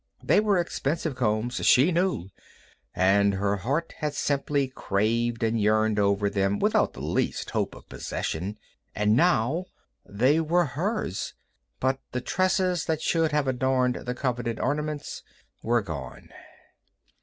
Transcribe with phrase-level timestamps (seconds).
[0.23, 2.29] They were expensive combs, she knew,
[2.95, 7.87] and her heart had simply craved and yearned over them without the least hope of
[7.87, 8.57] possession.
[8.95, 9.65] And now,
[10.03, 11.35] they were hers,
[11.79, 15.21] but the tresses that should have adorned the coveted adornments
[15.61, 16.29] were gone.